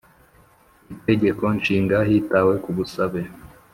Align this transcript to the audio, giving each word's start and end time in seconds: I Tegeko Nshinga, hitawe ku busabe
I 0.93 0.95
Tegeko 1.05 1.43
Nshinga, 1.57 1.97
hitawe 2.07 2.53
ku 2.63 2.69
busabe 2.77 3.21